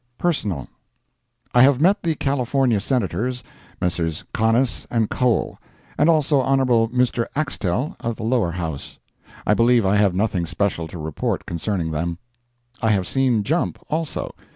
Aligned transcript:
Personal. 0.17 0.67
I 1.53 1.61
have 1.61 1.79
met 1.79 2.01
the 2.01 2.15
California 2.15 2.79
Senators, 2.79 3.43
Messrs. 3.79 4.23
Conness 4.33 4.87
and 4.89 5.11
Cole, 5.11 5.59
and 5.95 6.09
also 6.09 6.41
Hon. 6.41 6.57
Mr. 6.89 7.27
Axtell, 7.35 7.95
of 7.99 8.15
the 8.15 8.23
Lower 8.23 8.49
House. 8.53 8.97
I 9.45 9.53
believe 9.53 9.85
I 9.85 9.97
have 9.97 10.15
nothing 10.15 10.47
special 10.47 10.87
to 10.87 10.97
report 10.97 11.45
concerning 11.45 11.91
them. 11.91 12.17
I 12.81 12.89
have 12.89 13.07
seen 13.07 13.43
Jump, 13.43 13.77
also. 13.89 14.33